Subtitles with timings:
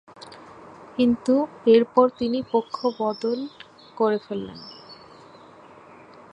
[0.97, 1.33] কিন্তু
[1.65, 3.39] এরপর তিনি পক্ষ বদল
[3.97, 4.57] করে ফেলেন।